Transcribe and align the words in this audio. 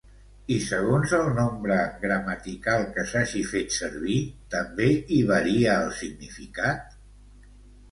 I 0.53 0.55
segons 0.67 1.11
el 1.17 1.27
nombre 1.39 1.77
gramatical 2.05 2.87
que 2.97 3.05
s'hagi 3.13 3.43
fet 3.51 3.77
servir, 3.77 4.17
també 4.57 4.89
hi 4.97 5.21
varia 5.35 5.79
el 5.85 5.95
significat? 6.03 7.01